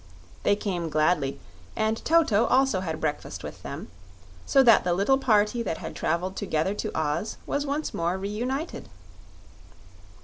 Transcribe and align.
They 0.41 0.55
came 0.55 0.89
gladly, 0.89 1.39
and 1.75 2.03
Toto 2.03 2.45
also 2.45 2.79
had 2.79 2.99
breakfast 2.99 3.43
with 3.43 3.61
them, 3.61 3.89
so 4.47 4.63
that 4.63 4.83
the 4.83 4.95
little 4.95 5.19
party 5.19 5.61
that 5.61 5.77
had 5.77 5.95
traveled 5.95 6.35
together 6.35 6.73
to 6.73 6.91
Oz 6.97 7.37
was 7.45 7.67
once 7.67 7.93
more 7.93 8.17
reunited. 8.17 8.89